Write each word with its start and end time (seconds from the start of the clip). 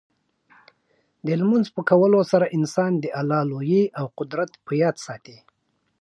د 1.25 1.27
لمونځ 1.39 1.65
په 1.75 1.81
کولو 1.89 2.19
سره 2.31 2.45
انسان 2.57 2.91
د 2.99 3.05
الله 3.19 3.41
لویي 3.51 3.83
او 3.99 4.05
قدرت 4.19 4.51
په 4.65 4.71
یاد 4.81 4.95
ساتي. 5.05 5.37